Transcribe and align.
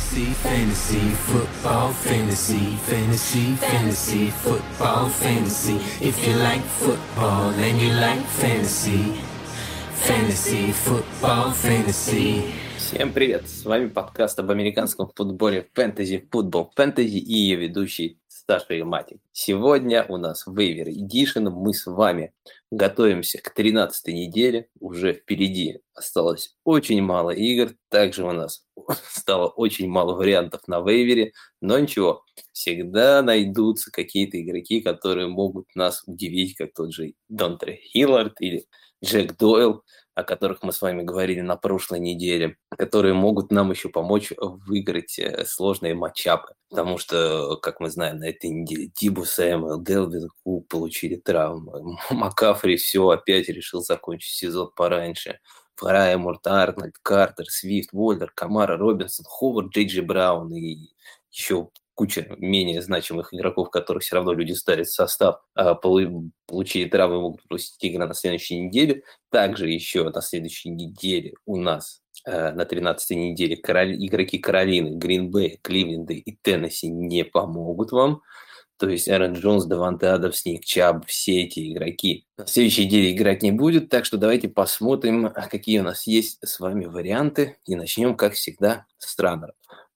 Fantasy, 0.00 0.32
fantasy, 0.32 1.10
football, 1.28 1.92
fantasy, 1.92 2.76
fantasy, 2.88 3.54
fantasy, 3.56 4.30
football, 4.30 5.08
fantasy. 5.10 5.76
If 6.00 6.26
you 6.26 6.34
like 6.36 6.62
football 6.62 7.50
and 7.50 7.78
you 7.78 7.92
like 7.92 8.24
fantasy, 8.40 9.20
fantasy, 9.92 10.72
football, 10.72 11.52
fantasy. 11.52 12.50
Всем 12.78 13.12
привет! 13.12 13.48
С 13.48 13.64
вами 13.64 13.88
подкаст 13.88 14.38
об 14.38 14.50
американском 14.50 15.12
футболе 15.14 15.68
Fantasy 15.76 16.26
Football 16.28 16.70
Fantasy 16.74 17.18
и 17.18 17.34
ее 17.34 17.56
ведущий 17.56 18.19
Саша 18.50 18.76
Илматик. 18.80 19.20
Сегодня 19.30 20.04
у 20.08 20.16
нас 20.16 20.44
Waiver 20.44 20.88
Edition. 20.88 21.50
Мы 21.50 21.72
с 21.72 21.86
вами 21.86 22.34
готовимся 22.72 23.38
к 23.40 23.54
13 23.54 24.08
неделе. 24.12 24.66
Уже 24.80 25.12
впереди 25.12 25.78
осталось 25.94 26.56
очень 26.64 27.00
мало 27.00 27.30
игр. 27.30 27.76
Также 27.90 28.24
у 28.24 28.32
нас 28.32 28.66
стало 29.08 29.46
очень 29.46 29.88
мало 29.88 30.16
вариантов 30.16 30.62
на 30.66 30.80
вейвере. 30.80 31.30
Но 31.60 31.78
ничего, 31.78 32.24
всегда 32.50 33.22
найдутся 33.22 33.92
какие-то 33.92 34.42
игроки, 34.42 34.80
которые 34.80 35.28
могут 35.28 35.66
нас 35.76 36.02
удивить, 36.08 36.56
как 36.56 36.72
тот 36.74 36.92
же 36.92 37.12
Донтре 37.28 37.76
Хиллард 37.76 38.40
или 38.40 38.66
Джек 39.00 39.36
Дойл– 39.38 39.84
о 40.14 40.24
которых 40.24 40.62
мы 40.62 40.72
с 40.72 40.82
вами 40.82 41.02
говорили 41.02 41.40
на 41.40 41.56
прошлой 41.56 42.00
неделе, 42.00 42.56
которые 42.70 43.14
могут 43.14 43.50
нам 43.50 43.70
еще 43.70 43.88
помочь 43.88 44.32
выиграть 44.38 45.18
э, 45.18 45.44
сложные 45.46 45.94
матчапы. 45.94 46.54
Потому 46.68 46.98
что, 46.98 47.56
как 47.56 47.80
мы 47.80 47.90
знаем, 47.90 48.18
на 48.18 48.28
этой 48.28 48.50
неделе 48.50 48.90
Дибу 48.94 49.24
Сэмэл, 49.24 49.82
Делвин 49.82 50.28
Ку 50.44 50.62
получили 50.62 51.16
травмы. 51.16 51.96
Макафри 52.10 52.76
все 52.76 53.08
опять 53.08 53.48
решил 53.48 53.82
закончить 53.82 54.34
сезон 54.34 54.70
пораньше. 54.74 55.38
Фрай, 55.76 56.16
Мурт, 56.16 56.46
Арнольд, 56.46 56.96
Картер, 57.02 57.46
Свифт, 57.48 57.92
Вольдер, 57.92 58.30
Камара, 58.34 58.76
Робинсон, 58.76 59.24
Ховард, 59.26 59.74
Джей 59.74 60.02
Браун 60.02 60.52
и 60.54 60.90
еще 61.30 61.70
куча 62.00 62.34
менее 62.38 62.80
значимых 62.80 63.34
игроков, 63.34 63.68
которых 63.68 64.02
все 64.02 64.16
равно 64.16 64.32
люди 64.32 64.52
ставят 64.52 64.86
в 64.86 64.94
состав, 64.94 65.42
а 65.54 65.74
получили 65.74 66.88
травмы, 66.88 67.20
могут 67.20 67.42
пропустить 67.42 67.84
игры 67.84 68.06
на 68.06 68.14
следующей 68.14 68.58
неделе. 68.58 69.02
Также 69.30 69.68
еще 69.68 70.08
на 70.08 70.22
следующей 70.22 70.70
неделе 70.70 71.34
у 71.44 71.58
нас 71.58 72.00
э, 72.24 72.52
на 72.52 72.62
13-й 72.62 73.16
неделе 73.16 73.54
игроки 73.56 74.38
Каролины, 74.38 74.96
Гринбэя, 74.96 75.58
Кливленда 75.60 76.14
и 76.14 76.38
Теннесси 76.40 76.88
не 76.88 77.22
помогут 77.22 77.92
вам. 77.92 78.22
То 78.78 78.88
есть 78.88 79.06
Аарон 79.06 79.34
Джонс, 79.34 79.66
Даванте 79.66 80.06
Адамс, 80.06 80.46
Ник 80.46 80.64
Чаб, 80.64 81.04
все 81.04 81.42
эти 81.42 81.70
игроки 81.70 82.24
на 82.38 82.46
следующей 82.46 82.86
неделе 82.86 83.12
играть 83.12 83.42
не 83.42 83.52
будет. 83.52 83.90
Так 83.90 84.06
что 84.06 84.16
давайте 84.16 84.48
посмотрим, 84.48 85.30
какие 85.50 85.80
у 85.80 85.82
нас 85.82 86.06
есть 86.06 86.38
с 86.42 86.60
вами 86.60 86.86
варианты. 86.86 87.58
И 87.66 87.74
начнем, 87.74 88.16
как 88.16 88.32
всегда, 88.32 88.86
с 88.96 89.14
Транера. 89.14 89.52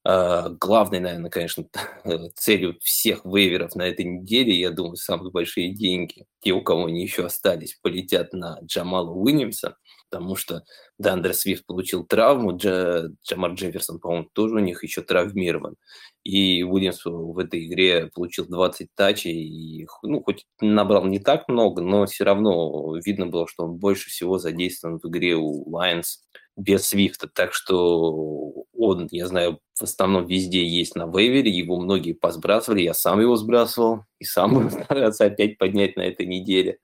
А, 0.06 0.50
главной, 0.50 1.00
наверное, 1.00 1.30
конечно, 1.30 1.64
целью 2.36 2.76
всех 2.82 3.24
вейверов 3.24 3.74
на 3.74 3.82
этой 3.84 4.04
неделе, 4.04 4.54
я 4.54 4.70
думаю, 4.70 4.96
самые 4.96 5.30
большие 5.30 5.74
деньги, 5.74 6.26
те, 6.40 6.52
у 6.52 6.62
кого 6.62 6.86
они 6.86 7.02
еще 7.02 7.24
остались, 7.26 7.78
полетят 7.82 8.32
на 8.34 8.58
Джамала 8.64 9.10
Уильямса, 9.10 9.76
потому 10.14 10.36
что 10.36 10.62
Дандер 10.96 11.34
Свифт 11.34 11.66
получил 11.66 12.04
травму, 12.04 12.52
Дж, 12.52 13.10
Джамар 13.26 13.54
Джефферсон, 13.54 13.98
по-моему, 13.98 14.28
тоже 14.32 14.54
у 14.54 14.58
них 14.60 14.84
еще 14.84 15.02
травмирован. 15.02 15.74
И 16.22 16.62
Уильямс 16.62 17.04
в 17.04 17.36
этой 17.36 17.66
игре 17.66 18.10
получил 18.14 18.46
20 18.46 18.88
тачей, 18.94 19.32
и, 19.32 19.86
ну, 20.04 20.22
хоть 20.22 20.46
набрал 20.60 21.04
не 21.06 21.18
так 21.18 21.48
много, 21.48 21.82
но 21.82 22.06
все 22.06 22.22
равно 22.22 22.96
видно 23.04 23.26
было, 23.26 23.48
что 23.48 23.64
он 23.64 23.76
больше 23.76 24.08
всего 24.08 24.38
задействован 24.38 25.00
в 25.02 25.08
игре 25.08 25.34
у 25.34 25.68
Lions 25.68 26.20
без 26.56 26.86
Свифта. 26.86 27.26
Так 27.26 27.52
что 27.52 28.52
он, 28.72 29.08
я 29.10 29.26
знаю, 29.26 29.58
в 29.74 29.82
основном 29.82 30.26
везде 30.26 30.64
есть 30.64 30.94
на 30.94 31.06
вейвере, 31.06 31.50
его 31.50 31.80
многие 31.80 32.12
посбрасывали, 32.12 32.82
я 32.82 32.94
сам 32.94 33.20
его 33.20 33.34
сбрасывал 33.34 34.04
и 34.20 34.24
сам 34.24 34.54
буду 34.54 34.70
стараться 34.70 35.24
опять 35.24 35.58
поднять 35.58 35.96
на 35.96 36.02
этой 36.02 36.26
неделе. 36.26 36.78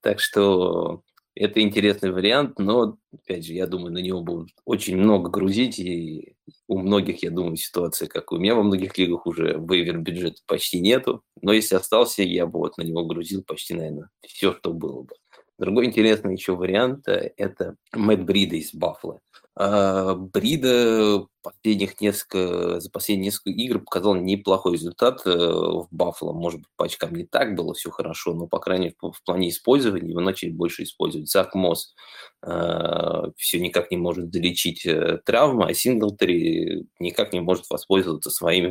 Так 0.00 0.20
что 0.20 1.02
это 1.38 1.60
интересный 1.60 2.10
вариант, 2.10 2.58
но, 2.58 2.98
опять 3.12 3.46
же, 3.46 3.54
я 3.54 3.66
думаю, 3.66 3.92
на 3.92 3.98
него 3.98 4.20
будут 4.22 4.50
очень 4.64 4.96
много 4.96 5.30
грузить, 5.30 5.78
и 5.78 6.34
у 6.66 6.78
многих, 6.78 7.22
я 7.22 7.30
думаю, 7.30 7.56
ситуация, 7.56 8.08
как 8.08 8.32
у 8.32 8.38
меня 8.38 8.54
во 8.54 8.62
многих 8.62 8.98
лигах 8.98 9.26
уже 9.26 9.54
вейвер 9.58 9.98
бюджета 9.98 10.40
почти 10.46 10.80
нету, 10.80 11.22
но 11.40 11.52
если 11.52 11.76
остался, 11.76 12.22
я 12.22 12.46
бы 12.46 12.58
вот 12.58 12.76
на 12.76 12.82
него 12.82 13.04
грузил 13.04 13.44
почти, 13.44 13.74
наверное, 13.74 14.10
все, 14.26 14.52
что 14.52 14.72
было 14.72 15.02
бы. 15.02 15.14
Другой 15.58 15.86
интересный 15.86 16.34
еще 16.34 16.54
вариант 16.54 17.08
э,– 17.08 17.32
это 17.36 17.74
Мэтт 17.92 18.22
Брида 18.22 18.56
из 18.56 18.72
Баффало. 18.72 19.20
А, 19.56 20.14
Брида 20.14 21.26
последних 21.48 22.00
несколько, 22.00 22.80
за 22.80 22.90
последние 22.90 23.26
несколько 23.26 23.50
игр 23.50 23.80
показал 23.80 24.14
неплохой 24.14 24.74
результат 24.74 25.22
э, 25.26 25.30
в 25.30 25.88
Баффало. 25.90 26.32
Может 26.32 26.60
быть, 26.60 26.68
по 26.76 26.84
очкам 26.84 27.14
не 27.14 27.24
так 27.24 27.54
было 27.54 27.74
все 27.74 27.90
хорошо, 27.90 28.34
но, 28.34 28.46
по 28.46 28.58
крайней 28.58 28.84
мере, 28.86 28.96
в 29.00 29.22
плане 29.24 29.48
использования 29.48 30.10
его 30.10 30.20
начали 30.20 30.50
больше 30.50 30.82
использовать. 30.82 31.30
Зак 31.30 31.54
Мосс 31.54 31.94
э, 32.42 33.22
все 33.36 33.60
никак 33.60 33.90
не 33.90 33.96
может 33.96 34.30
долечить 34.30 34.86
э, 34.86 35.20
травму, 35.24 35.64
а 35.64 35.74
Синглтери 35.74 36.86
никак 36.98 37.32
не 37.32 37.40
может 37.40 37.68
воспользоваться 37.70 38.30
своими, 38.30 38.70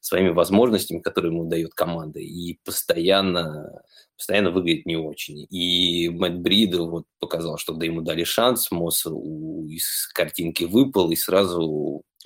своими 0.00 0.30
возможностями, 0.30 1.00
которые 1.00 1.32
ему 1.32 1.46
дает 1.46 1.74
команда. 1.74 2.20
И 2.20 2.58
постоянно 2.64 3.82
постоянно 4.22 4.52
выглядит 4.52 4.86
не 4.86 4.96
очень. 4.96 5.48
И 5.50 6.08
Мэтт 6.08 6.36
Брида 6.36 6.82
вот 6.84 7.06
показал, 7.18 7.58
что 7.58 7.72
да 7.74 7.86
ему 7.86 8.02
дали 8.02 8.22
шанс, 8.22 8.70
Мосс 8.70 9.04
из 9.04 10.06
картинки 10.14 10.62
выпал, 10.62 11.10
и 11.10 11.16
сразу 11.16 11.60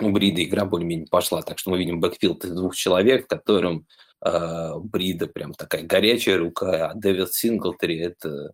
у 0.01 0.11
Брида 0.11 0.43
игра 0.43 0.65
более-менее 0.65 1.07
пошла. 1.11 1.43
Так 1.43 1.59
что 1.59 1.71
мы 1.71 1.79
видим 1.79 2.01
бэкфилд 2.01 2.45
из 2.45 2.53
двух 2.53 2.77
человек, 2.77 3.25
в 3.25 3.29
котором 3.29 3.87
э, 4.25 4.75
Брида 4.79 5.27
прям 5.27 5.55
такая 5.55 5.83
горячая 5.84 6.39
рука, 6.39 6.91
а 6.91 6.95
Девин 6.94 7.32
Синглтери– 7.33 7.99
это 8.01 8.53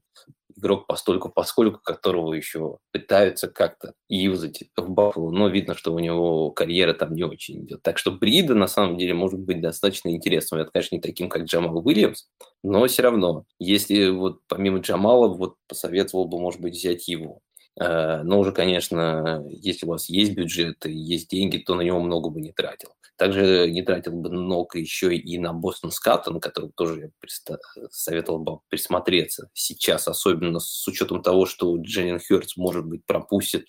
игрок 0.57 0.87
постольку 0.87 1.29
поскольку, 1.29 1.81
которого 1.83 2.35
еще 2.35 2.79
пытаются 2.93 3.49
как-то 3.49 3.95
юзать 4.09 4.65
в 4.77 4.91
Баффало, 4.91 5.31
но 5.31 5.49
видно, 5.49 5.75
что 5.75 5.93
у 5.93 5.99
него 5.99 6.51
карьера 6.51 6.95
там 6.95 7.15
не 7.15 7.25
очень 7.25 7.65
идет. 7.65 7.83
Так 7.83 7.99
что 7.99 8.13
Брида 8.13 8.55
на 8.55 8.69
самом 8.69 8.97
деле 8.97 9.15
может 9.15 9.41
быть 9.41 9.61
достаточно 9.61 10.11
интересным. 10.11 10.61
Это, 10.61 10.71
конечно, 10.71 10.95
не 10.97 11.01
таким, 11.01 11.29
как 11.29 11.45
Джамал 11.45 11.85
Уильямс, 11.85 12.27
но 12.63 12.87
все 12.87 13.03
равно, 13.03 13.45
если 13.59 14.11
вот 14.11 14.41
помимо 14.47 14.79
Джамала, 14.79 15.29
вот 15.29 15.57
посоветовал 15.69 16.27
бы, 16.27 16.39
может 16.39 16.61
быть, 16.61 16.75
взять 16.75 17.09
его. 17.09 17.41
Э, 17.81 18.22
но 18.22 18.41
уже, 18.41 18.53
конечно, 18.53 19.44
если 19.49 19.87
у 19.87 19.91
вас 19.91 20.09
есть 20.09 20.33
бюджет 20.34 20.84
и 20.87 20.93
есть 20.93 21.31
деньги, 21.31 21.59
то 21.59 21.75
на 21.75 21.83
него 21.83 22.00
много 22.00 22.31
бы 22.31 22.41
не 22.41 22.53
тратил. 22.53 22.91
Также 23.16 23.71
не 23.71 23.83
тратил 23.83 24.12
бы 24.12 24.31
много 24.31 24.78
еще 24.78 25.15
и 25.15 25.38
на 25.38 25.53
Бостон 25.53 25.91
Скатта, 25.91 26.31
на 26.32 26.41
который 26.41 26.71
тоже 26.75 27.00
я 27.00 27.56
советовал 27.91 28.38
бы 28.41 28.59
присмотреться 28.69 29.49
сейчас, 29.55 30.09
особенно 30.09 30.59
с 30.61 30.87
учетом 30.88 31.22
того, 31.22 31.47
что 31.47 31.77
Дженнин 31.77 32.19
Хёртс, 32.19 32.56
может 32.56 32.84
быть, 32.87 33.05
пропустит 33.06 33.66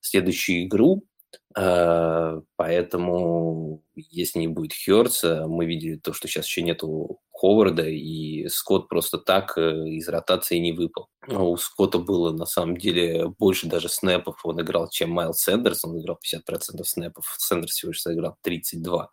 следующую 0.00 0.64
игру, 0.64 1.04
Э, 1.04 1.15
поэтому, 2.56 3.82
если 3.94 4.40
не 4.40 4.48
будет 4.48 4.72
Хёрца, 4.74 5.46
мы 5.48 5.64
видели 5.64 5.96
то, 5.96 6.12
что 6.12 6.28
сейчас 6.28 6.46
еще 6.46 6.62
нету 6.62 7.18
Ховарда, 7.32 7.88
и 7.88 8.46
Скотт 8.48 8.88
просто 8.88 9.18
так 9.18 9.56
э, 9.56 9.88
из 9.88 10.08
ротации 10.08 10.58
не 10.58 10.72
выпал. 10.72 11.08
Но 11.26 11.50
у 11.50 11.56
Скотта 11.56 11.98
было, 11.98 12.32
на 12.32 12.44
самом 12.46 12.76
деле, 12.76 13.28
больше 13.38 13.68
даже 13.68 13.88
снэпов 13.88 14.44
он 14.44 14.60
играл, 14.60 14.88
чем 14.90 15.10
Майл 15.10 15.32
Сэндерс. 15.32 15.84
Он 15.84 15.98
играл 15.98 16.18
50% 16.22 16.84
снэпов. 16.84 17.24
Сэндерс 17.38 17.72
всего 17.72 17.90
лишь 17.90 18.02
сыграл 18.02 18.36
32 18.42 19.10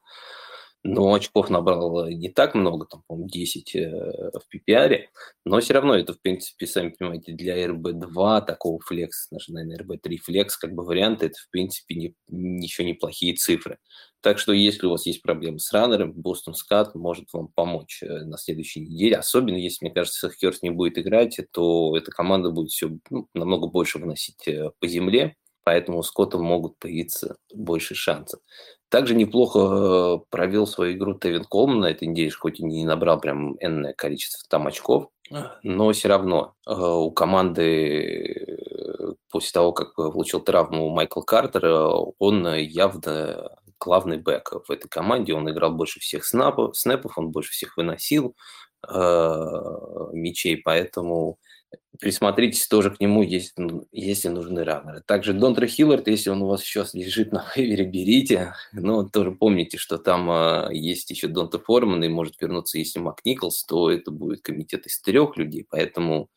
но 0.84 1.14
очков 1.14 1.50
набрал 1.50 2.08
не 2.10 2.30
так 2.30 2.56
много, 2.56 2.86
там, 2.86 3.04
по-моему, 3.08 3.30
10 3.30 3.76
э, 3.76 4.32
в 4.34 4.44
PPR, 4.54 5.06
но 5.46 5.60
все 5.62 5.74
равно 5.74 5.96
это, 5.96 6.14
в 6.14 6.22
принципе, 6.22 6.68
сами 6.68 6.90
понимаете, 6.90 7.32
для 7.32 7.66
RB2 7.66 8.46
такого 8.46 8.80
флекс, 8.82 9.30
даже, 9.32 9.54
наверное, 9.54 9.78
RB3 9.78 10.18
флекс, 10.18 10.58
как 10.58 10.74
бы 10.74 10.84
варианты, 10.84 11.28
это, 11.28 11.40
в 11.40 11.50
принципе, 11.50 11.96
не, 11.96 12.16
еще 12.62 12.84
неплохие 12.84 13.34
цифры. 13.36 13.78
Так 14.22 14.40
что, 14.40 14.52
если 14.52 14.86
у 14.86 14.92
вас 14.92 15.06
есть 15.06 15.22
проблемы 15.22 15.60
с 15.60 15.72
раннером, 15.72 16.14
Бостон 16.14 16.54
Скат 16.54 16.96
может 16.96 17.32
вам 17.34 17.48
помочь 17.48 18.04
э, 18.04 18.26
на 18.26 18.38
следующей 18.38 18.82
неделе, 18.82 19.16
особенно 19.16 19.58
если, 19.58 19.86
мне 19.86 19.94
кажется, 19.94 20.30
Херст 20.30 20.64
не 20.64 20.70
будет 20.70 20.98
играть, 20.98 21.40
то 21.52 21.96
эта 21.96 22.12
команда 22.12 22.52
будет 22.52 22.72
все 22.72 22.92
ну, 23.10 23.28
намного 23.34 23.68
больше 23.68 24.00
выносить 24.00 24.48
э, 24.48 24.72
по 24.80 24.88
земле, 24.88 25.36
поэтому 25.64 26.00
у 26.00 26.04
Скотта 26.04 26.38
могут 26.38 26.78
появиться 26.78 27.38
больше 27.54 27.96
шансов. 27.96 28.42
Также 28.94 29.16
неплохо 29.16 29.60
э, 29.60 30.20
провел 30.30 30.68
свою 30.68 30.94
игру 30.94 31.16
Тевин 31.16 31.46
Колман 31.46 31.80
на 31.80 31.88
этой 31.88 32.08
неделе, 32.08 32.30
хоть 32.30 32.60
и 32.60 32.64
не 32.64 32.86
набрал 32.86 33.20
прям 33.20 33.56
энное 33.60 33.94
количество 33.94 34.48
там 34.48 34.68
очков, 34.68 35.10
но 35.64 35.92
все 35.94 36.10
равно 36.10 36.54
э, 36.68 36.74
у 36.76 37.10
команды 37.10 37.66
э, 38.24 39.14
после 39.32 39.52
того, 39.52 39.72
как 39.72 39.96
получил 39.96 40.42
травму 40.42 40.90
Майкл 40.90 41.22
Картер, 41.22 41.66
он 42.20 42.54
явно 42.54 43.50
главный 43.80 44.20
бэк 44.20 44.62
в 44.68 44.70
этой 44.70 44.88
команде. 44.90 45.34
Он 45.34 45.50
играл 45.50 45.72
больше 45.72 46.00
всех 46.00 46.24
снапов, 46.24 46.78
снэпов, 46.78 47.18
он 47.18 47.32
больше 47.32 47.52
всех 47.52 47.78
выносил 47.78 48.36
мячей, 48.88 50.58
поэтому 50.58 51.40
присмотритесь 52.00 52.68
тоже 52.68 52.92
к 52.92 53.00
нему, 53.00 53.24
если, 53.24 53.54
ну, 53.58 53.88
если 53.92 54.30
нужны 54.30 54.64
раннеры. 54.64 55.02
Также 55.06 55.34
Донтра 55.34 55.68
Хиллард, 55.68 56.08
если 56.08 56.30
он 56.30 56.42
у 56.42 56.48
вас 56.48 56.64
еще 56.64 56.86
лежит 56.94 57.32
на 57.32 57.46
вейвере, 57.56 57.86
берите. 57.86 58.56
Но 58.72 59.04
тоже 59.04 59.32
помните, 59.32 59.78
что 59.78 59.98
там 59.98 60.30
э, 60.32 60.70
есть 60.72 61.10
еще 61.10 61.28
Донта 61.28 61.60
Форман, 61.60 62.04
и 62.04 62.10
может 62.10 62.40
вернуться, 62.42 62.78
если 62.78 63.00
Мак 63.00 63.24
Николс, 63.26 63.64
то 63.64 63.92
это 63.92 64.12
будет 64.12 64.42
комитет 64.42 64.86
из 64.86 65.00
трех 65.02 65.38
людей, 65.38 65.66
поэтому 65.70 66.30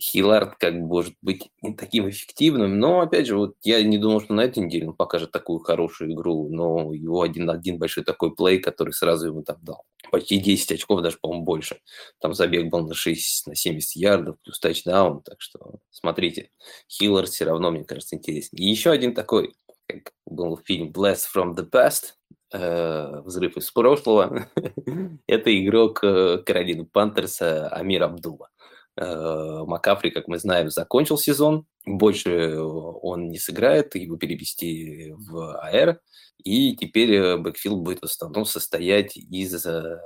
Хиллард 0.00 0.56
как 0.58 0.74
бы 0.74 0.86
может 0.86 1.14
быть 1.20 1.50
не 1.60 1.74
таким 1.74 2.08
эффективным, 2.08 2.78
но, 2.78 3.00
опять 3.00 3.26
же, 3.26 3.36
вот 3.36 3.56
я 3.62 3.82
не 3.82 3.98
думал, 3.98 4.22
что 4.22 4.32
на 4.32 4.42
этой 4.42 4.60
неделе 4.60 4.88
он 4.88 4.94
покажет 4.94 5.32
такую 5.32 5.58
хорошую 5.58 6.12
игру, 6.12 6.48
но 6.48 6.92
его 6.94 7.22
один 7.22 7.50
один 7.50 7.78
большой 7.78 8.04
такой 8.04 8.34
плей, 8.34 8.58
который 8.58 8.92
сразу 8.94 9.28
ему 9.28 9.42
там 9.42 9.58
дал. 9.62 9.84
Почти 10.10 10.38
10 10.38 10.72
очков, 10.72 11.02
даже, 11.02 11.18
по-моему, 11.20 11.44
больше. 11.44 11.80
Там 12.20 12.32
забег 12.34 12.70
был 12.70 12.86
на 12.86 12.94
6, 12.94 13.46
на 13.46 13.54
70 13.54 13.96
ярдов, 13.96 14.36
плюс 14.42 14.58
тачдаун, 14.60 15.22
так 15.22 15.40
что 15.40 15.78
смотрите. 15.90 16.50
Хиллард 16.88 17.28
все 17.28 17.44
равно, 17.44 17.70
мне 17.70 17.84
кажется, 17.84 18.16
интереснее. 18.16 18.66
И 18.66 18.70
еще 18.70 18.90
один 18.90 19.14
такой, 19.14 19.54
как 19.86 20.12
был 20.26 20.58
фильм 20.64 20.90
Blast 20.90 21.24
from 21.34 21.54
the 21.54 21.68
Past, 21.68 22.14
э, 22.52 23.20
взрыв 23.24 23.56
из 23.56 23.70
прошлого. 23.70 24.48
Это 25.26 25.62
игрок 25.62 26.02
э, 26.02 26.38
Каролины 26.38 26.86
Пантерса 26.86 27.68
Амир 27.68 28.04
Абдула. 28.04 28.48
Э, 28.96 29.64
Макафри, 29.66 30.10
как 30.10 30.28
мы 30.28 30.38
знаем, 30.38 30.70
закончил 30.70 31.16
сезон, 31.16 31.66
больше 31.86 32.58
он 32.60 33.28
не 33.28 33.38
сыграет, 33.38 33.94
его 33.94 34.16
перевести 34.16 35.12
в 35.16 35.58
АР, 35.60 36.00
и 36.44 36.76
теперь 36.76 37.14
э, 37.14 37.36
бэкфилд 37.38 37.80
будет 37.82 38.00
в 38.00 38.04
основном 38.04 38.44
состоять 38.44 39.16
из 39.16 39.64
э, 39.64 39.98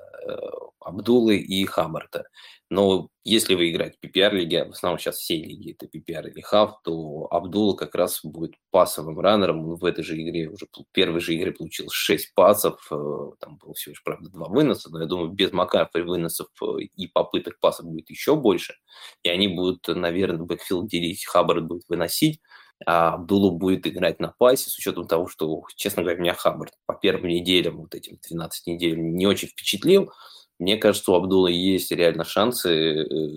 Абдулы 0.80 1.38
и 1.38 1.64
Хаббарда. 1.64 2.24
Но 2.70 3.08
если 3.24 3.54
вы 3.54 3.70
играете 3.70 3.96
PPR-лиги, 4.04 4.64
в 4.68 4.70
основном 4.70 4.98
сейчас 4.98 5.16
все 5.16 5.36
лиги 5.36 5.72
это 5.72 5.86
PPR 5.86 6.30
или 6.30 6.40
Half, 6.40 6.80
то 6.82 7.28
Абдул 7.30 7.76
как 7.76 7.94
раз 7.94 8.20
будет 8.24 8.54
пасовым 8.70 9.20
раннером. 9.20 9.68
Он 9.68 9.76
в 9.76 9.84
этой 9.84 10.02
же 10.02 10.20
игре, 10.20 10.48
уже 10.48 10.66
в 10.66 10.84
первой 10.92 11.20
же 11.20 11.34
игре 11.36 11.52
получил 11.52 11.88
6 11.90 12.34
пасов, 12.34 12.80
э, 12.90 13.30
там 13.40 13.58
было 13.58 13.74
всего 13.74 13.92
лишь, 13.92 14.02
правда, 14.02 14.30
2 14.30 14.48
выноса, 14.48 14.90
но 14.90 15.00
я 15.00 15.06
думаю, 15.06 15.30
без 15.30 15.52
Макафри 15.52 16.02
выносов 16.02 16.48
э, 16.62 16.82
и 16.96 17.06
попыток 17.08 17.58
пасов 17.60 17.86
будет 17.86 18.10
еще 18.10 18.36
больше. 18.36 18.74
И 19.22 19.28
они 19.28 19.48
будут, 19.48 19.86
наверное, 19.88 20.44
бэкфилд 20.44 20.88
делить, 20.88 21.24
Хаббард 21.24 21.66
будет 21.66 21.82
выносить, 21.88 22.40
а 22.84 23.14
Абдулу 23.14 23.52
будет 23.52 23.86
играть 23.86 24.20
на 24.20 24.34
пасе, 24.36 24.68
с 24.68 24.76
учетом 24.76 25.06
того, 25.06 25.28
что, 25.28 25.62
честно 25.76 26.02
говоря, 26.02 26.20
меня 26.20 26.34
Хаббард 26.34 26.74
по 26.84 26.94
первым 26.94 27.28
неделям, 27.28 27.78
вот 27.78 27.94
этим 27.94 28.18
12 28.28 28.66
недель, 28.66 28.98
не 28.98 29.26
очень 29.26 29.48
впечатлил. 29.48 30.12
Мне 30.58 30.76
кажется, 30.76 31.12
у 31.12 31.14
Абдула 31.14 31.48
есть 31.48 31.90
реально 31.90 32.24
шансы 32.24 32.70
э, 32.70 33.28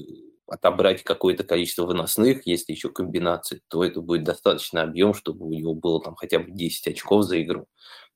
отобрать 0.48 1.04
какое-то 1.04 1.44
количество 1.44 1.86
выносных, 1.86 2.46
если 2.46 2.74
еще 2.74 2.90
комбинации, 2.90 3.62
то 3.68 3.84
это 3.84 4.02
будет 4.02 4.24
достаточно 4.24 4.82
объем, 4.82 5.14
чтобы 5.14 5.46
у 5.46 5.54
него 5.54 5.74
было 5.74 6.02
там 6.02 6.16
хотя 6.16 6.40
бы 6.40 6.52
10 6.52 6.88
очков 6.88 7.24
за 7.24 7.42
игру. 7.42 7.68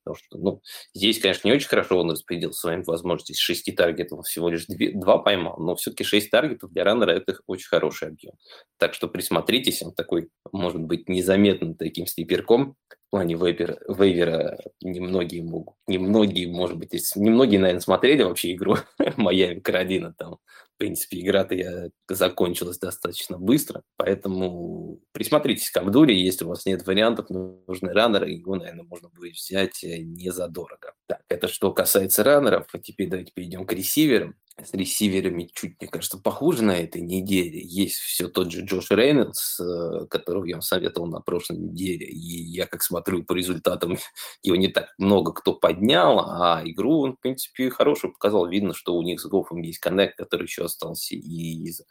Потому 0.04 0.16
что, 0.16 0.38
ну, 0.38 0.60
здесь, 0.94 1.18
конечно, 1.18 1.48
не 1.48 1.54
очень 1.54 1.68
хорошо 1.68 1.98
он 1.98 2.10
распределил 2.10 2.52
своими 2.52 2.82
возможностями. 2.84 3.36
С 3.36 3.40
6 3.40 3.74
таргетов 3.74 4.26
всего 4.26 4.50
лишь 4.50 4.66
2, 4.66 5.00
2 5.00 5.18
поймал, 5.18 5.58
но 5.58 5.74
все-таки 5.76 6.04
6 6.04 6.30
таргетов 6.30 6.72
для 6.72 6.84
раннера– 6.84 7.10
это 7.12 7.38
очень 7.46 7.68
хороший 7.68 8.08
объем. 8.08 8.34
Так 8.78 8.94
что 8.94 9.08
присмотритесь, 9.08 9.82
он 9.82 9.94
такой, 9.94 10.28
может 10.52 10.82
быть, 10.82 11.08
незаметным 11.08 11.74
таким 11.74 12.06
слиперком, 12.06 12.76
плане 13.14 13.36
вейвера, 13.36 13.78
вейвера 13.86 14.58
немногие 14.84 15.42
могут, 15.42 15.74
немногие, 15.86 16.48
может 16.48 16.76
быть, 16.76 16.92
немногие, 17.16 17.58
наверное, 17.58 17.80
смотрели 17.80 18.22
вообще 18.22 18.52
игру 18.52 18.76
Майами 19.16 19.60
Каролина. 19.60 20.14
Там, 20.16 20.38
в 20.74 20.78
принципе, 20.78 21.20
игра-то 21.20 21.54
я 21.54 21.88
закончилась 22.08 22.78
достаточно 22.78 23.38
быстро, 23.38 23.82
поэтому 23.96 25.00
присмотритесь 25.12 25.70
к 25.70 25.76
Абдуре, 25.76 26.20
если 26.20 26.44
у 26.44 26.48
вас 26.48 26.66
нет 26.66 26.86
вариантов, 26.86 27.30
нужны 27.30 27.92
раннеры, 27.92 28.30
его, 28.30 28.56
наверное, 28.56 28.84
можно 28.84 29.08
будет 29.08 29.34
взять 29.34 29.82
э, 29.84 29.98
не 29.98 30.30
задорого. 30.30 30.92
Так, 31.06 31.22
это 31.28 31.48
что 31.48 31.72
касается 31.72 32.22
раннеров, 32.24 32.66
а 32.72 32.78
теперь 32.78 33.08
давайте 33.08 33.32
перейдем 33.32 33.66
к 33.66 33.72
ресиверам 33.72 34.36
с 34.62 34.72
ресиверами 34.72 35.50
чуть, 35.52 35.80
мне 35.80 35.90
кажется, 35.90 36.18
похуже 36.18 36.62
на 36.62 36.78
этой 36.78 37.02
неделе. 37.02 37.60
Есть 37.60 37.96
все 37.96 38.28
тот 38.28 38.52
же 38.52 38.64
Джош 38.64 38.90
Рейнольдс, 38.90 39.58
э, 39.60 40.06
которого 40.08 40.44
я 40.44 40.56
вам 40.56 40.62
советовал 40.62 41.08
на 41.08 41.20
прошлой 41.20 41.58
неделе. 41.58 42.06
И 42.06 42.18
я 42.18 42.66
как 42.66 42.82
смотрю 42.82 43.24
по 43.24 43.32
результатам, 43.32 43.98
его 44.42 44.56
не 44.56 44.68
так 44.74 44.88
много 44.98 45.32
кто 45.32 45.54
поднял, 45.54 46.20
а 46.20 46.62
игру 46.64 47.00
он, 47.00 47.16
в 47.16 47.20
принципе, 47.20 47.70
хорошую 47.70 48.12
показал. 48.12 48.46
Видно, 48.48 48.74
что 48.74 48.94
у 48.94 49.02
них 49.02 49.20
с 49.20 49.26
Гофом 49.26 49.62
есть 49.62 49.78
коннект, 49.78 50.16
который 50.18 50.44
еще 50.44 50.64
остался 50.64 51.14
и 51.14 51.18
из 51.64 51.82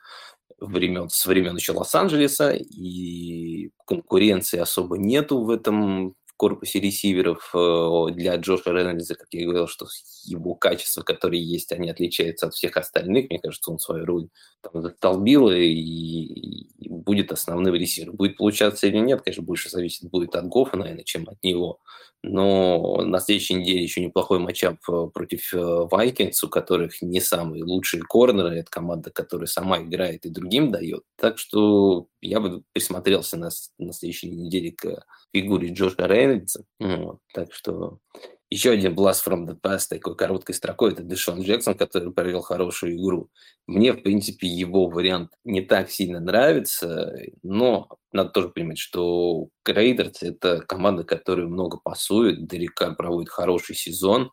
времен, 0.59 1.09
с 1.09 1.25
времен 1.25 1.55
еще 1.55 1.73
Лос-Анджелеса, 1.73 2.51
и 2.51 3.71
конкуренции 3.87 4.59
особо 4.59 4.97
нету 4.97 5.43
в 5.43 5.49
этом 5.49 6.15
корпусе 6.37 6.79
ресиверов 6.79 7.51
э, 7.53 8.13
для 8.13 8.35
Джоша 8.35 8.71
Рейнольдса, 8.71 9.15
как 9.15 9.27
я 9.31 9.45
говорил, 9.45 9.67
что 9.67 9.87
его 10.25 10.55
качества, 10.55 11.01
которые 11.01 11.43
есть, 11.43 11.71
они 11.71 11.89
отличаются 11.89 12.47
от 12.47 12.53
всех 12.53 12.77
остальных. 12.77 13.29
Мне 13.29 13.39
кажется, 13.39 13.71
он 13.71 13.79
свою 13.79 14.05
роль 14.05 14.29
там 14.61 14.81
застолбил 14.81 15.49
и, 15.49 15.63
и 15.67 16.89
будет 16.89 17.31
основным 17.31 17.75
ресивером. 17.75 18.15
Будет 18.15 18.37
получаться 18.37 18.87
или 18.87 18.97
нет, 18.97 19.21
конечно, 19.21 19.43
больше 19.43 19.69
зависит 19.69 20.09
будет 20.09 20.35
от 20.35 20.47
Гофа, 20.47 20.77
наверное, 20.77 21.03
чем 21.03 21.27
от 21.29 21.41
него. 21.43 21.79
Но 22.23 23.01
на 23.03 23.19
следующей 23.19 23.55
неделе 23.55 23.83
еще 23.83 24.01
неплохой 24.01 24.39
матчап 24.39 24.77
э, 24.89 25.07
против 25.13 25.51
Вайкингс, 25.53 26.43
э, 26.43 26.47
у 26.47 26.49
которых 26.49 27.01
не 27.01 27.19
самые 27.19 27.63
лучшие 27.65 28.01
корнеры. 28.03 28.59
Это 28.59 28.71
команда, 28.71 29.11
которая 29.11 29.47
сама 29.47 29.81
играет 29.81 30.25
и 30.25 30.29
другим 30.29 30.71
дает. 30.71 31.03
Так 31.17 31.37
что 31.37 32.07
я 32.23 32.39
бы 32.39 32.63
присмотрелся 32.73 33.37
на, 33.37 33.49
на 33.77 33.93
следующей 33.93 34.31
неделе 34.31 34.71
к 34.71 35.05
фигуре 35.33 35.69
Джоша 35.69 36.07
Рейнольдса. 36.07 36.63
Вот. 36.79 37.19
Так 37.33 37.53
что 37.53 37.99
еще 38.49 38.69
один 38.69 38.93
blast 38.93 39.25
from 39.25 39.47
the 39.47 39.59
past 39.59 39.87
такой 39.89 40.15
короткой 40.15 40.53
строкой, 40.53 40.91
это 40.91 41.01
Дэшон 41.01 41.41
Джексон, 41.41 41.73
который 41.73 42.11
провел 42.13 42.41
хорошую 42.41 42.95
игру. 42.97 43.29
Мне, 43.65 43.93
в 43.93 44.03
принципе, 44.03 44.47
его 44.47 44.87
вариант 44.87 45.31
не 45.43 45.61
так 45.61 45.89
сильно 45.89 46.19
нравится, 46.19 47.15
но 47.41 47.89
надо 48.11 48.29
тоже 48.29 48.49
понимать, 48.49 48.77
что 48.77 49.47
Рейдерс– 49.65 50.17
это 50.21 50.61
команда, 50.61 51.03
которая 51.03 51.47
много 51.47 51.79
пасует, 51.83 52.45
далеко 52.45 52.93
проводит 52.93 53.29
хороший 53.29 53.75
сезон, 53.75 54.31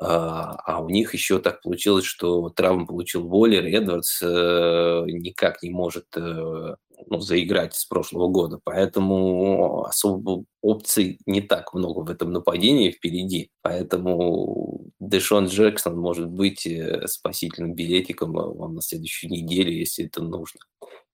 а, 0.00 0.56
а 0.64 0.80
у 0.80 0.88
них 0.88 1.12
еще 1.12 1.38
так 1.38 1.60
получилось, 1.62 2.06
что 2.06 2.48
травму 2.48 2.86
получил 2.86 3.28
Воллер, 3.28 3.66
Эдвардс 3.66 4.22
э, 4.22 5.04
никак 5.06 5.62
не 5.62 5.70
может 5.70 6.06
э, 6.16 6.74
ну, 7.06 7.20
заиграть 7.20 7.74
с 7.74 7.84
прошлого 7.84 8.28
года, 8.28 8.60
поэтому 8.62 9.84
особо 9.84 10.44
опций 10.62 11.18
не 11.26 11.40
так 11.40 11.74
много 11.74 12.00
в 12.00 12.10
этом 12.10 12.32
нападении 12.32 12.90
впереди, 12.90 13.50
поэтому 13.62 14.90
Дэшон 14.98 15.46
Джексон 15.46 15.98
может 15.98 16.28
быть 16.28 16.66
э, 16.66 17.06
спасительным 17.06 17.74
билетиком 17.74 18.32
вам 18.32 18.74
на 18.74 18.82
следующую 18.82 19.30
неделю, 19.30 19.72
если 19.72 20.06
это 20.06 20.22
нужно. 20.22 20.60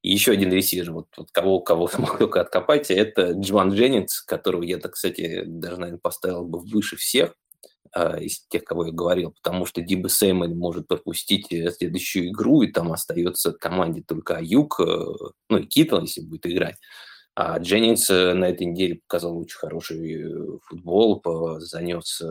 И 0.03 0.13
еще 0.13 0.33
один 0.33 0.53
ресивер, 0.53 0.93
вот, 0.93 1.07
вот 1.17 1.31
кого, 1.33 1.61
кого 1.61 1.89
смог 1.89 2.19
только 2.19 2.41
откопать, 2.41 2.91
это 2.91 3.33
Джван 3.33 3.73
Дженнингс, 3.73 4.23
которого 4.23 4.63
я, 4.63 4.79
так, 4.79 4.93
кстати, 4.93 5.43
даже, 5.47 5.79
наверное, 5.79 6.01
поставил 6.01 6.45
бы 6.45 6.61
выше 6.61 6.97
всех, 6.97 7.35
из 7.95 8.47
тех, 8.49 8.65
кого 8.65 8.87
я 8.87 8.93
говорил, 8.93 9.33
потому 9.43 9.67
что 9.67 9.81
Диба 9.81 10.09
Сеймон 10.09 10.57
может 10.57 10.89
пропустить 10.89 11.53
э, 11.53 11.71
следующую 11.71 12.29
игру, 12.31 12.63
и 12.63 12.73
там 12.73 12.93
остается 12.93 13.53
команде 13.53 14.03
только 14.03 14.37
Аюк, 14.37 14.81
э, 14.81 14.85
ну 15.49 15.59
и 15.59 15.67
Китл, 15.67 16.01
если 16.01 16.23
будет 16.23 16.47
играть. 16.47 16.77
А 17.35 17.59
Дженнингс 17.59 18.09
э, 18.11 18.35
на 18.35 18.47
этой 18.47 18.67
неделе 18.67 19.01
показал 19.07 19.39
очень 19.39 19.59
хороший 19.59 20.59
футбол, 20.63 21.23
занес 21.59 22.23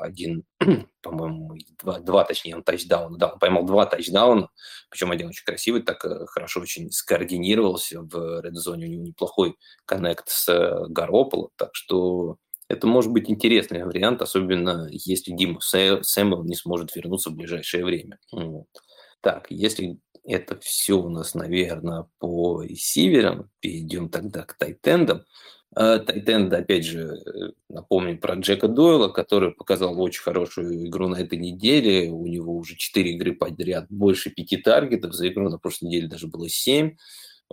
один, 0.00 0.44
по-моему, 1.02 1.56
два, 1.82 2.00
два, 2.00 2.24
точнее, 2.24 2.56
он 2.56 2.62
тачдаун, 2.62 3.18
да, 3.18 3.32
он 3.32 3.38
поймал 3.38 3.64
два 3.64 3.86
тачдауна, 3.86 4.48
причем 4.90 5.10
один 5.10 5.28
очень 5.28 5.44
красивый, 5.44 5.82
так 5.82 6.00
хорошо 6.30 6.60
очень 6.60 6.90
скоординировался 6.90 8.00
в 8.00 8.40
редзоне, 8.40 8.86
у 8.86 8.90
него 8.90 9.04
неплохой 9.04 9.56
коннект 9.84 10.28
с 10.28 10.86
Гарополо, 10.88 11.50
так 11.56 11.70
что 11.74 12.38
это 12.68 12.86
может 12.86 13.12
быть 13.12 13.30
интересный 13.30 13.84
вариант, 13.84 14.22
особенно 14.22 14.88
если 14.90 15.32
Дима 15.32 15.60
Сэмэл 15.60 16.44
не 16.44 16.56
сможет 16.56 16.94
вернуться 16.94 17.30
в 17.30 17.34
ближайшее 17.36 17.84
время. 17.84 18.18
Вот. 18.32 18.66
Так, 19.20 19.46
если 19.50 19.98
это 20.24 20.58
все 20.60 20.94
у 20.94 21.08
нас, 21.08 21.34
наверное, 21.34 22.06
по 22.18 22.62
ресиверам, 22.62 23.50
перейдем 23.60 24.08
тогда 24.08 24.42
к 24.42 24.54
тайтендам. 24.58 25.24
А, 25.74 25.98
Тайтенда, 25.98 26.58
опять 26.58 26.84
же, 26.84 27.18
напомню 27.68 28.18
про 28.18 28.34
Джека 28.34 28.66
Дойла, 28.66 29.08
который 29.08 29.52
показал 29.52 30.00
очень 30.00 30.22
хорошую 30.22 30.86
игру 30.86 31.06
на 31.06 31.16
этой 31.16 31.38
неделе. 31.38 32.10
У 32.10 32.26
него 32.26 32.56
уже 32.56 32.76
4 32.76 33.12
игры 33.12 33.34
подряд, 33.34 33.86
больше 33.90 34.30
5 34.30 34.62
таргетов. 34.62 35.12
За 35.12 35.28
игру 35.28 35.48
на 35.48 35.58
прошлой 35.58 35.88
неделе 35.88 36.08
даже 36.08 36.28
было 36.28 36.48
7. 36.48 36.96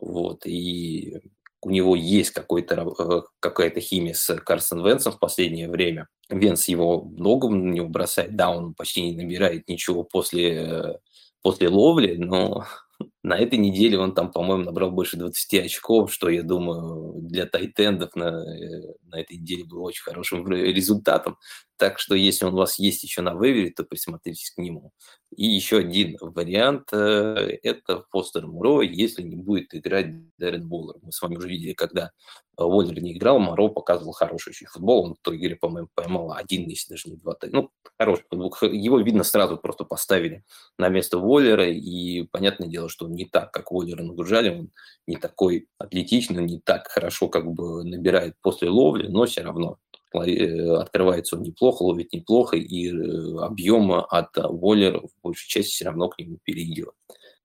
Вот, 0.01 0.46
и 0.46 1.20
у 1.65 1.70
него 1.70 1.96
есть 1.96 2.32
какой-то, 2.32 2.93
э, 3.00 3.22
какая-то 3.39 3.79
химия 3.79 4.13
с 4.13 4.36
Карсон 4.36 4.86
Венсом 4.86 5.13
в 5.13 5.20
последнее 5.20 5.70
время. 5.70 6.08
Венс 6.29 6.67
его 6.67 7.03
много 7.03 7.50
на 7.50 7.72
него 7.72 7.88
бросает, 7.88 8.36
да, 8.36 8.51
он 8.51 8.74
почти 8.74 9.01
не 9.01 9.15
набирает 9.24 9.67
ничего 9.67 10.03
после, 10.03 11.00
после 11.41 11.70
ловли, 11.70 12.15
но 12.17 12.65
На 13.23 13.37
этой 13.37 13.57
неделе 13.57 13.97
он 13.97 14.13
там, 14.13 14.31
по-моему, 14.31 14.65
набрал 14.65 14.91
больше 14.91 15.15
20 15.15 15.65
очков, 15.65 16.13
что, 16.13 16.27
я 16.27 16.43
думаю, 16.43 17.13
для 17.21 17.45
тайтендов 17.45 18.15
на, 18.15 18.43
э, 18.43 18.93
на 19.05 19.21
этой 19.21 19.37
неделе 19.37 19.63
было 19.63 19.83
очень 19.83 20.03
хорошим 20.03 20.45
результатом. 20.45 21.37
Так 21.77 21.99
что, 21.99 22.15
если 22.15 22.45
он 22.45 22.53
у 22.53 22.57
вас 22.57 22.77
есть 22.79 23.01
еще 23.03 23.21
на 23.21 23.33
вейвере, 23.33 23.71
то 23.71 23.85
присмотритесь 23.85 24.51
к 24.51 24.57
нему. 24.57 24.91
И 25.35 25.45
еще 25.45 25.77
один 25.77 26.17
вариант 26.19 26.89
э,– 26.91 27.59
это 27.63 28.03
Фостер 28.11 28.45
Муро, 28.45 28.81
если 28.81 29.23
не 29.23 29.37
будет 29.37 29.73
играть 29.73 30.07
Дэрен 30.37 30.67
Боллер. 30.67 30.95
Мы 31.01 31.13
с 31.13 31.21
вами 31.21 31.37
уже 31.37 31.47
видели, 31.47 31.73
когда 31.73 32.11
Уоллер 32.57 33.01
не 33.01 33.13
играл, 33.13 33.39
Моро 33.39 33.67
показывал 33.69 34.13
хороший 34.13 34.49
очень 34.49 34.67
футбол. 34.67 35.05
Он 35.05 35.15
в 35.15 35.19
той 35.21 35.37
игре, 35.37 35.55
по-моему, 35.55 35.89
поймал 35.95 36.33
один, 36.33 36.67
если 36.69 36.93
даже 36.93 37.09
не 37.09 37.15
два. 37.15 37.35
Ну, 37.51 37.71
хороший 37.97 38.25
футбол. 38.29 38.55
Его, 38.61 38.99
видно, 38.99 39.23
сразу 39.23 39.57
просто 39.57 39.85
поставили 39.85 40.43
на 40.77 40.89
место 40.89 41.17
Уоллера. 41.17 41.67
И 41.67 42.23
понятное 42.31 42.67
дело, 42.67 42.89
что 42.89 43.07
не 43.13 43.25
так, 43.25 43.51
как 43.51 43.72
Уоллера 43.72 44.03
нагружали. 44.03 44.50
Он 44.50 44.72
не 45.08 45.15
такой 45.15 45.67
атлетичный, 45.77 46.43
не 46.43 46.60
так 46.60 46.88
хорошо 46.88 47.29
как 47.29 47.51
бы 47.51 47.84
набирает 47.84 48.36
после 48.41 48.70
ловли, 48.70 49.08
но 49.08 49.25
все 49.25 49.41
равно 49.41 49.79
Э, 50.13 50.75
открывается 50.75 51.36
он 51.36 51.43
неплохо, 51.43 51.84
ловит 51.84 52.13
неплохо, 52.13 52.58
и 52.58 52.89
э, 52.89 53.38
объем 53.39 53.91
от 53.91 54.29
Воллера 54.36 55.00
в 55.00 55.12
большей 55.24 55.50
части 55.50 55.72
все 55.72 55.86
равно 55.86 56.10
к 56.10 56.20
нему 56.20 56.38
перейдет. 56.43 56.93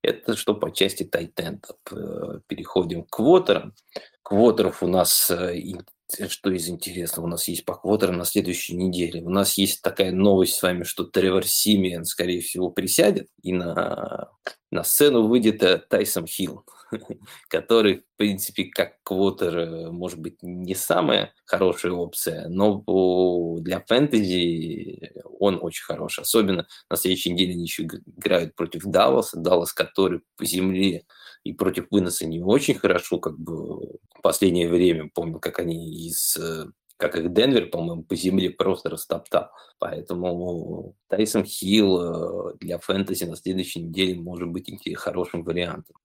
Это 0.01 0.35
что 0.37 0.53
по 0.53 0.71
части 0.71 1.03
тайтентов. 1.03 1.77
Э, 1.91 2.39
переходим 2.47 3.03
к 3.03 3.09
квотерам. 3.09 3.73
Квотеров 4.21 4.83
у 4.83 4.87
нас, 4.87 5.31
что 6.29 6.51
из 6.51 6.69
интересного 6.69 7.25
у 7.25 7.29
нас 7.29 7.47
есть 7.47 7.65
по 7.65 7.75
квотерам 7.75 8.17
на 8.17 8.25
следующей 8.25 8.75
неделе. 8.75 9.21
У 9.21 9.29
нас 9.29 9.57
есть 9.57 9.81
такая 9.81 10.11
новость 10.11 10.55
с 10.55 10.61
вами, 10.61 10.83
что 10.83 11.03
Тревор 11.03 11.45
Симиан, 11.45 12.05
скорее 12.05 12.41
всего, 12.41 12.69
присядет, 12.69 13.27
и 13.41 13.53
на, 13.53 14.29
на 14.71 14.83
сцену 14.83 15.27
выйдет 15.27 15.87
Тайсон 15.89 16.25
Хилл. 16.25 16.65
который, 17.47 17.99
в 17.99 18.17
принципе, 18.17 18.65
как 18.65 19.01
квотер, 19.03 19.57
э, 19.57 19.91
может 19.91 20.19
быть, 20.19 20.41
не 20.41 20.75
самая 20.75 21.33
хорошая 21.45 21.91
опция, 21.91 22.47
но 22.49 22.83
для 23.59 23.83
фэнтези 23.87 25.11
он 25.39 25.59
очень 25.61 25.83
хороший. 25.83 26.21
Особенно 26.21 26.67
на 26.89 26.97
следующей 26.97 27.31
неделе 27.31 27.53
они 27.53 27.63
еще 27.63 27.83
играют 27.83 28.55
против 28.55 28.83
Далласа. 28.83 29.37
Даллас, 29.37 29.73
который 29.73 30.21
по 30.37 30.45
земле 30.45 31.05
и 31.49 31.53
против 31.53 31.87
выноса 31.89 32.27
не 32.27 32.41
очень 32.41 32.75
хорошо, 32.75 33.17
как 33.17 33.37
бы 33.39 33.97
в 34.13 34.21
последнее 34.21 34.69
время, 34.69 35.09
помню, 35.13 35.39
как 35.39 35.57
они 35.59 36.07
из 36.07 36.37
э, 36.37 36.65
как 36.97 37.15
их 37.15 37.33
Денвер, 37.33 37.69
по-моему, 37.69 38.03
по 38.03 38.15
земле 38.15 38.51
просто 38.51 38.89
растоптал. 38.89 39.49
Поэтому 39.79 40.95
Тайсон 41.07 41.45
Хилл 41.45 42.51
э, 42.51 42.57
для 42.59 42.77
фэнтези 42.77 43.23
на 43.23 43.35
следующей 43.35 43.81
неделе 43.81 44.19
может 44.19 44.49
быть 44.49 44.69
хорошим 44.95 45.43
вариантом. 45.43 45.95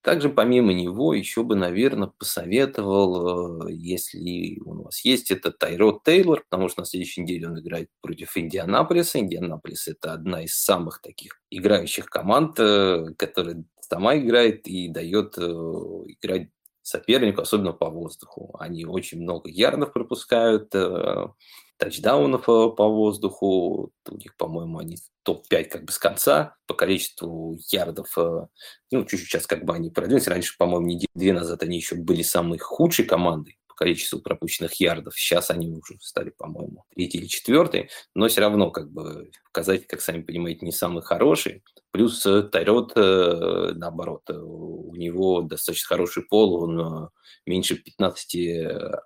Также 0.00 0.30
помимо 0.30 0.72
него 0.72 1.12
еще 1.14 1.44
бы, 1.44 1.54
наверное, 1.54 2.10
посоветовал, 2.18 3.68
э, 3.68 3.72
если 3.74 4.58
у 4.64 4.82
вас 4.82 5.04
есть, 5.04 5.30
это 5.30 5.52
Тайрод 5.52 6.02
Тейлор, 6.02 6.42
потому 6.50 6.68
что 6.68 6.80
на 6.80 6.86
следующей 6.86 7.20
неделе 7.20 7.46
он 7.46 7.60
играет 7.60 7.88
против 8.00 8.36
Индианаполиса. 8.36 9.20
Индианаполис– 9.20 9.86
это 9.86 10.12
одна 10.12 10.42
из 10.42 10.56
самых 10.56 11.00
таких 11.02 11.40
играющих 11.50 12.06
команд, 12.06 12.56
которая 12.56 13.64
сама 13.88 14.16
играет 14.16 14.66
и 14.66 14.88
дает 14.88 15.38
играть 15.38 16.48
сопернику, 16.88 17.42
особенно 17.42 17.72
по 17.72 17.90
воздуху. 17.90 18.56
Они 18.58 18.84
очень 18.84 19.20
много 19.20 19.48
ярдов 19.48 19.92
пропускают, 19.92 20.74
э, 20.74 21.28
тачдаунов 21.76 22.48
э, 22.48 22.70
по 22.70 22.88
воздуху. 22.88 23.92
У 24.08 24.16
них, 24.16 24.36
по-моему, 24.36 24.78
они 24.78 24.96
топ-5 25.22 25.64
как 25.64 25.84
бы 25.84 25.92
с 25.92 25.98
конца 25.98 26.56
по 26.66 26.74
количеству 26.74 27.58
ярдов. 27.70 28.16
Э, 28.16 28.46
ну, 28.90 29.04
чуть-чуть 29.04 29.28
сейчас 29.28 29.46
как 29.46 29.64
бы 29.64 29.74
они 29.74 29.90
продвинулись. 29.90 30.28
Раньше, 30.28 30.56
по-моему, 30.58 30.86
недели 30.86 31.10
две 31.14 31.32
назад 31.32 31.62
они 31.62 31.76
еще 31.76 31.94
были 31.94 32.22
самой 32.22 32.58
худшей 32.58 33.04
командой 33.04 33.57
количеству 33.78 34.20
пропущенных 34.20 34.74
ярдов. 34.74 35.14
Сейчас 35.16 35.50
они 35.50 35.70
уже 35.70 35.96
стали, 36.00 36.30
по-моему, 36.30 36.84
третий 36.94 37.18
или 37.18 37.26
четвертый, 37.26 37.90
но 38.14 38.26
все 38.26 38.40
равно, 38.40 38.70
как 38.72 38.90
бы, 38.90 39.30
показатель, 39.44 39.86
как 39.86 40.00
сами 40.00 40.22
понимаете, 40.22 40.66
не 40.66 40.72
самый 40.72 41.02
хороший. 41.02 41.62
Плюс 41.92 42.26
э, 42.26 42.42
Тайрот, 42.42 42.92
э, 42.96 43.72
наоборот, 43.76 44.22
э, 44.30 44.34
у 44.34 44.94
него 44.96 45.42
достаточно 45.42 45.86
хороший 45.86 46.24
пол, 46.24 46.54
он 46.64 47.10
меньше 47.46 47.76
15 47.76 48.36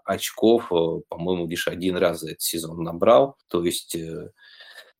очков, 0.04 0.68
по-моему, 1.08 1.46
лишь 1.46 1.68
один 1.68 1.96
раз 1.96 2.20
за 2.20 2.30
этот 2.30 2.42
сезон 2.42 2.82
набрал. 2.82 3.36
То 3.48 3.62
есть 3.64 3.96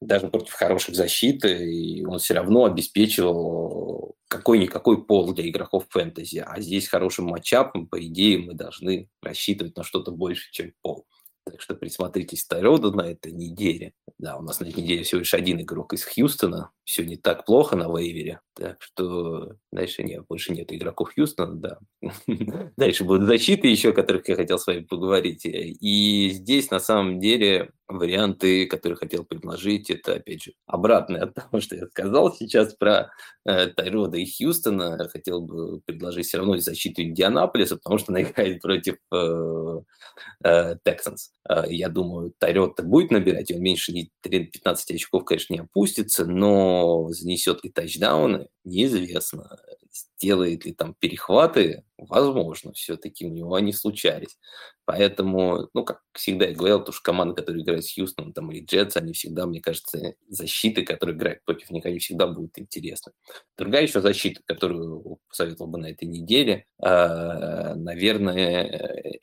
даже 0.00 0.28
против 0.28 0.52
хороших 0.52 0.94
защит, 0.94 1.44
и 1.44 2.04
он 2.06 2.18
все 2.18 2.34
равно 2.34 2.66
обеспечивал 2.66 4.16
какой-никакой 4.32 5.04
пол 5.04 5.34
для 5.34 5.46
игроков 5.46 5.84
фэнтези. 5.90 6.38
А 6.38 6.58
здесь 6.58 6.88
хорошим 6.88 7.26
матчапом, 7.26 7.86
по 7.86 8.02
идее, 8.02 8.38
мы 8.38 8.54
должны 8.54 9.10
рассчитывать 9.20 9.76
на 9.76 9.84
что-то 9.84 10.10
больше, 10.10 10.50
чем 10.52 10.72
пол. 10.80 11.06
Так 11.44 11.60
что 11.60 11.74
присмотритесь 11.74 12.46
Тайроду 12.46 12.92
на 12.92 13.02
этой 13.02 13.32
неделе. 13.32 13.92
Да, 14.18 14.36
у 14.38 14.42
нас 14.42 14.60
на 14.60 14.66
этой 14.66 14.82
неделе 14.82 15.02
всего 15.02 15.18
лишь 15.18 15.34
один 15.34 15.60
игрок 15.60 15.92
из 15.92 16.04
Хьюстона. 16.04 16.70
Все 16.84 17.04
не 17.04 17.16
так 17.16 17.44
плохо 17.44 17.76
на 17.76 17.88
вейвере. 17.88 18.40
Так 18.54 18.80
что 18.80 19.56
дальше 19.70 20.02
нет, 20.02 20.24
больше 20.28 20.52
нет 20.52 20.72
игроков 20.72 21.12
Хьюстона, 21.14 21.54
да. 21.54 21.78
Дальше 22.76 23.04
будут 23.04 23.26
защиты 23.26 23.66
еще, 23.66 23.90
о 23.90 23.92
которых 23.92 24.28
я 24.28 24.36
хотел 24.36 24.58
с 24.58 24.66
вами 24.66 24.84
поговорить. 24.84 25.42
И 25.44 26.30
здесь 26.32 26.70
на 26.70 26.78
самом 26.78 27.18
деле 27.18 27.72
варианты, 27.88 28.66
которые 28.66 28.96
хотел 28.96 29.24
предложить, 29.24 29.90
это, 29.90 30.14
опять 30.14 30.44
же, 30.44 30.52
обратное 30.66 31.22
от 31.22 31.34
того, 31.34 31.60
что 31.60 31.76
я 31.76 31.86
сказал 31.86 32.34
сейчас 32.34 32.74
про 32.74 33.10
э, 33.44 33.68
Тайрода 33.68 34.16
и 34.18 34.26
Хьюстона. 34.26 35.08
Хотел 35.08 35.42
бы 35.42 35.80
предложить 35.80 36.26
все 36.26 36.38
равно 36.38 36.56
защиту 36.56 37.02
Индианаполиса, 37.02 37.76
потому 37.76 37.98
что 37.98 38.12
она 38.12 38.22
играет 38.22 38.62
против 38.62 38.96
э, 39.12 39.80
э, 40.44 40.76
Texans. 40.86 41.30
Э, 41.48 41.64
я 41.68 41.88
думаю, 41.88 42.32
Тайрод 42.38 42.80
будет 42.82 43.10
набирать, 43.10 43.50
он 43.50 43.60
меньше 43.60 43.92
15 44.22 44.90
очков, 44.92 45.24
конечно, 45.24 45.54
не 45.54 45.60
опустится, 45.60 46.24
но 46.24 47.08
занесет 47.10 47.64
ли 47.64 47.70
тачдауны, 47.70 48.48
неизвестно. 48.64 49.58
Сделает 49.92 50.64
ли 50.64 50.72
там 50.72 50.94
перехваты, 50.94 51.84
возможно, 51.99 52.72
все-таки 52.72 53.26
у 53.26 53.30
него 53.30 53.54
они 53.54 53.72
случались. 53.75 54.38
Поэтому, 54.87 55.68
ну, 55.75 55.84
как 55.84 56.00
всегда 56.14 56.46
я 56.46 56.54
говорил, 56.54 56.82
то, 56.82 56.92
что 56.92 57.02
команды, 57.02 57.34
которые 57.34 57.62
играют 57.62 57.84
с 57.84 57.94
Хьюстоном 57.94 58.32
там, 58.32 58.50
или 58.50 58.64
Джетс, 58.64 58.96
они 58.96 59.12
всегда, 59.12 59.46
мне 59.46 59.61
кажется, 59.61 60.14
защиты, 60.28 60.82
которые 60.84 61.14
играют 61.16 61.44
против 61.44 61.70
них, 61.70 61.84
они 61.84 61.99
всегда 61.99 62.26
будут 62.26 62.58
интересны. 62.58 63.12
Другая 63.58 63.82
еще 63.82 64.00
защита, 64.00 64.40
которую 64.46 65.18
посоветовал 65.28 65.70
бы 65.70 65.78
на 65.78 65.90
этой 65.90 66.08
неделе, 66.08 66.64
э, 66.82 66.87
наверное, 67.74 68.62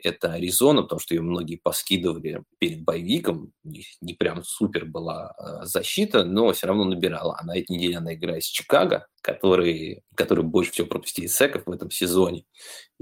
это 0.03 0.33
Аризона, 0.33 0.83
потому 0.83 0.99
что 0.99 1.13
ее 1.13 1.21
многие 1.21 1.57
поскидывали 1.57 2.43
перед 2.57 2.83
боевиком. 2.83 3.51
Не, 3.63 4.13
прям 4.13 4.43
супер 4.43 4.85
была 4.85 5.33
э, 5.37 5.65
защита, 5.65 6.23
но 6.23 6.51
все 6.53 6.67
равно 6.67 6.85
набирала. 6.85 7.37
А 7.39 7.45
на 7.45 7.57
этой 7.57 7.75
неделе 7.75 7.97
она 7.97 8.13
играет 8.13 8.43
с 8.43 8.47
Чикаго, 8.47 9.07
который, 9.21 10.03
который 10.15 10.43
больше 10.43 10.71
всего 10.71 10.87
пропустили 10.87 11.27
секов 11.27 11.63
в 11.65 11.71
этом 11.71 11.91
сезоне 11.91 12.45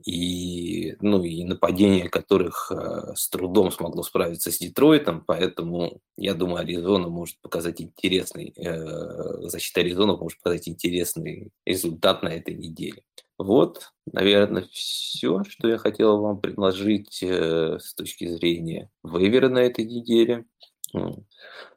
и, 0.06 0.96
ну, 1.02 1.24
и 1.24 1.44
нападение 1.44 2.10
которых 2.10 2.72
э, 2.72 3.14
с 3.16 3.30
трудом 3.30 3.72
смогло 3.72 4.04
справиться 4.04 4.52
с 4.52 4.60
Детройтом, 4.60 5.24
поэтому 5.26 6.02
я 6.18 6.34
думаю, 6.34 6.62
Аризона 6.62 7.10
может 7.10 7.40
показать 7.42 7.82
интересный, 7.82 8.54
э, 8.56 9.48
защита 9.48 9.82
Аризона 9.82 10.16
может 10.16 10.40
показать 10.40 10.68
интересный 10.68 11.50
результат 11.66 12.24
на 12.24 12.30
этой 12.30 12.56
неделе. 12.56 13.04
Вот, 13.38 13.92
наверное, 14.12 14.68
все, 14.72 15.44
что 15.44 15.68
я 15.68 15.78
хотел 15.78 16.20
вам 16.22 16.42
предложить 16.42 17.22
э, 17.22 17.78
с 17.80 17.94
точки 17.94 18.28
зрения 18.28 18.90
вейвера 19.04 19.48
на 19.50 19.60
этой 19.60 19.86
неделе. 19.86 20.46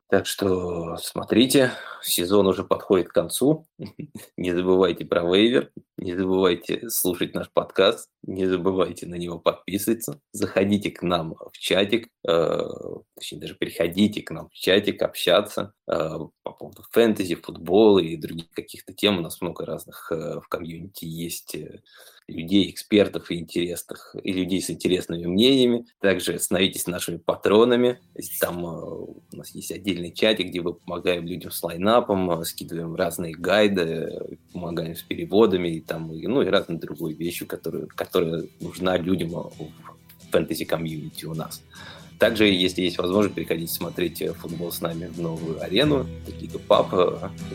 Так 0.09 0.27
что 0.27 0.97
смотрите, 0.97 1.73
сезон 2.03 2.47
уже 2.47 2.65
подходит 2.65 3.09
к 3.09 3.15
концу. 3.15 3.67
Не 4.37 4.53
забывайте 4.53 5.05
про 5.05 5.23
вейвер, 5.23 5.71
не 6.01 6.17
забывайте 6.17 6.89
слушать 6.89 7.35
наш 7.35 7.51
подкаст, 7.51 8.09
не 8.23 8.47
забывайте 8.47 9.07
на 9.07 9.17
него 9.17 9.39
подписываться. 9.39 10.19
Заходите 10.33 10.91
к 10.91 11.03
нам 11.03 11.35
в 11.35 11.59
чатик, 11.59 12.09
э, 12.27 12.69
точнее 13.15 13.41
даже 13.41 13.55
переходите 13.55 14.23
к 14.23 14.31
нам 14.31 14.49
в 14.49 14.55
чатик, 14.55 15.03
общаться 15.03 15.75
э, 15.87 16.19
по 16.43 16.53
поводу 16.53 16.85
фэнтези, 16.91 17.35
футбола 17.35 17.99
и 17.99 18.17
других 18.17 18.51
каких-то 18.51 18.95
тем. 18.95 19.19
У 19.19 19.21
нас 19.21 19.43
много 19.43 19.67
разных 19.67 20.11
э, 20.11 20.41
в 20.41 20.49
комьюнити 20.49 21.05
есть 21.05 21.55
людей, 22.31 22.71
экспертов 22.71 23.31
и 23.31 23.39
интересных, 23.39 24.15
и 24.23 24.33
людей 24.33 24.63
с 24.63 24.71
интересными 24.71 25.27
мнениями. 25.27 25.87
Также 26.01 26.39
становитесь 26.39 26.87
нашими 26.87 27.19
патронами. 27.19 28.01
Там 28.41 28.65
э, 28.65 28.69
у 28.69 29.23
нас 29.33 29.51
есть 29.55 29.73
отдельный 29.73 30.13
чатик, 30.13 30.49
где 30.49 30.61
мы 30.61 30.75
помогаем 30.75 31.27
людям 31.27 31.51
с 31.51 31.63
лайнапом, 31.63 32.31
э, 32.31 32.45
скидываем 32.45 32.95
разные 32.95 33.35
гайды, 33.35 34.39
помогаем 34.53 34.95
с 34.95 35.03
переводами 35.03 35.69
и 35.69 35.81
там, 35.91 36.07
ну 36.07 36.41
и 36.41 36.47
разные 36.47 36.79
другие 36.79 37.15
вещи, 37.15 37.45
которые, 37.45 37.89
которые 37.89 38.45
нужна 38.61 38.97
людям 38.97 39.31
в 39.31 39.53
фэнтези 40.31 40.65
комьюнити 40.65 41.25
у 41.25 41.35
нас. 41.35 41.63
Также, 42.21 42.47
если 42.47 42.83
есть 42.83 42.97
возможность, 42.97 43.35
приходите 43.35 43.73
смотреть 43.73 44.23
футбол 44.37 44.71
с 44.71 44.81
нами 44.81 45.07
в 45.07 45.21
новую 45.21 45.61
арену, 45.61 46.07
Лига 46.41 46.61
Пап, 46.61 46.95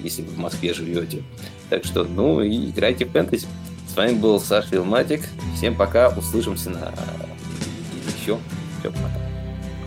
если 0.04 0.24
вы 0.24 0.32
в 0.32 0.38
Москве 0.38 0.74
живете. 0.74 1.24
Так 1.70 1.86
что, 1.86 2.04
ну 2.04 2.42
и 2.42 2.72
играйте 2.72 3.06
в 3.06 3.12
фэнтези. 3.12 3.48
С 3.88 3.96
вами 3.96 4.18
был 4.18 4.42
Саша 4.42 4.72
Вилматик. 4.72 5.22
Всем 5.56 5.78
пока, 5.78 6.10
услышимся 6.10 6.72
на 6.72 6.94
еще. 8.06 8.38
Все, 8.80 8.92
пока. 8.92 9.12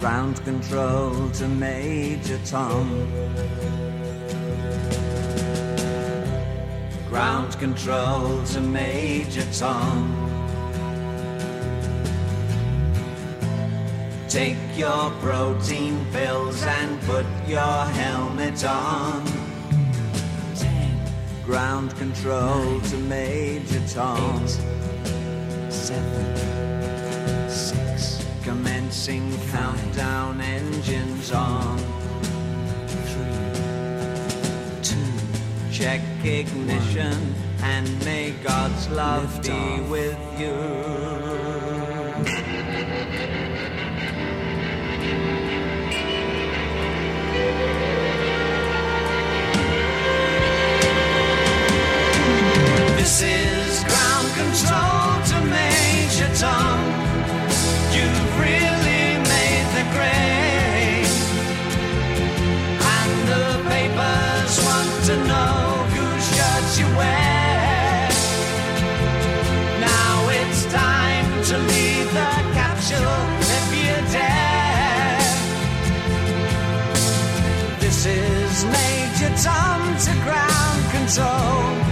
Ground 0.00 0.42
control 0.46 1.12
to 1.32 1.46
Major 1.58 2.38
Tom. 2.46 3.87
Ground 7.08 7.58
control 7.58 8.42
to 8.44 8.60
Major 8.60 9.46
Tom. 9.52 10.14
Take 14.28 14.58
your 14.76 15.10
protein 15.22 16.04
pills 16.12 16.62
and 16.62 17.00
put 17.02 17.24
your 17.46 17.84
helmet 17.86 18.62
on. 18.64 19.24
Ground 21.46 21.96
control 21.96 22.78
to 22.78 22.96
Major 22.98 23.80
Tom. 23.88 24.42
Eight. 24.44 25.72
Seven. 25.72 27.48
Six. 27.48 28.22
Commencing 28.42 29.32
countdown 29.50 30.42
engines 30.42 31.32
on. 31.32 31.97
Check 35.78 36.00
ignition 36.24 37.34
and 37.62 38.04
may 38.04 38.32
God's 38.42 38.88
love 38.88 39.32
Lift 39.32 39.46
be 39.46 39.52
off. 39.52 39.88
with 39.88 40.40
you. 40.40 40.56
This 52.96 53.22
is 53.22 53.84
ground 53.84 54.34
control 54.34 54.97
ground 81.16 81.88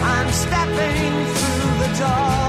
control 0.00 0.32
stepping 0.32 1.12
through 1.34 1.86
the 1.86 1.98
door. 1.98 2.39